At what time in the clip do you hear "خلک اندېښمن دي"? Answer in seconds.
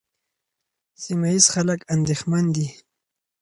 1.53-2.67